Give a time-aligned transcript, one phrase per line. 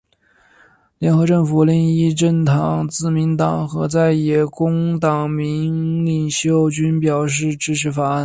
[0.97, 8.19] 联合政府另一政党自民党和在野工党领袖均表示支持法案。